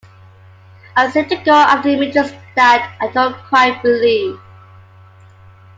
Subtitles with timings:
[0.97, 4.39] I seem to go after images that I don't quite believe.